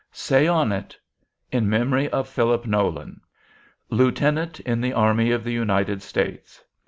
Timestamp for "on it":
0.47-0.97